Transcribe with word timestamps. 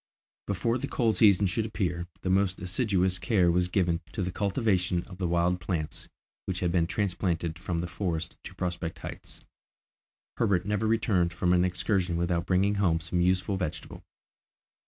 Before 0.47 0.79
the 0.79 0.87
cold 0.87 1.17
season 1.17 1.45
should 1.45 1.67
appear 1.67 2.07
the 2.21 2.31
most 2.31 2.59
assiduous 2.59 3.19
care 3.19 3.51
was 3.51 3.67
given 3.67 4.01
to 4.13 4.23
the 4.23 4.31
cultivation 4.31 5.03
of 5.03 5.19
the 5.19 5.27
wild 5.27 5.61
plants 5.61 6.09
which 6.47 6.61
had 6.61 6.71
been 6.71 6.87
transplanted 6.87 7.59
from 7.59 7.77
the 7.77 7.87
forest 7.87 8.35
to 8.45 8.55
Prospect 8.55 8.97
Heights. 8.97 9.41
Herbert 10.37 10.65
never 10.65 10.87
returned 10.87 11.33
from 11.33 11.53
an 11.53 11.63
excursion 11.63 12.17
without 12.17 12.47
bringing 12.47 12.73
home 12.81 12.99
some 12.99 13.21
useful 13.21 13.57
vegetable. 13.57 14.01